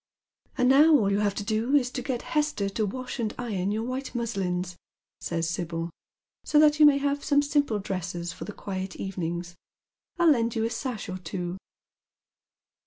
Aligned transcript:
"And 0.57 0.67
now 0.67 0.97
all 0.97 1.11
you 1.11 1.19
have 1.19 1.35
to 1.35 1.43
do 1.43 1.75
is 1.75 1.91
to 1.91 2.01
get 2.01 2.23
Hester 2.23 2.69
to 2.69 2.87
wash 2.87 3.19
and 3.19 3.35
iron 3.37 3.71
your 3.71 3.83
white 3.83 4.15
muslins," 4.15 4.75
says 5.19 5.47
Sibyl," 5.47 5.91
so 6.43 6.57
that 6.57 6.79
you 6.79 6.87
may 6.87 6.97
have 6.97 7.23
some 7.23 7.43
simple 7.43 7.77
dresses 7.77 8.33
for 8.33 8.45
the 8.45 8.51
quiet 8.51 8.95
evenings. 8.95 9.55
I'll 10.17 10.31
lend 10.31 10.55
you 10.55 10.63
a 10.65 10.71
sash 10.71 11.07
or 11.07 11.19
two." 11.19 11.59